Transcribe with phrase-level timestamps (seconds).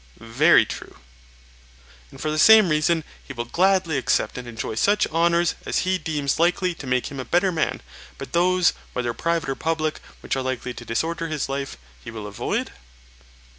[0.17, 0.95] Very true.
[2.09, 5.99] And, for the same reason, he will gladly accept and enjoy such honours as he
[5.99, 7.83] deems likely to make him a better man;
[8.17, 12.25] but those, whether private or public, which are likely to disorder his life, he will
[12.25, 12.71] avoid?